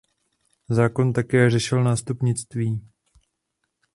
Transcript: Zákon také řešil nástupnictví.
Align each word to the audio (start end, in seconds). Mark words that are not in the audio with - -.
Zákon 0.69 1.13
také 1.13 1.49
řešil 1.49 1.83
nástupnictví. 1.83 2.81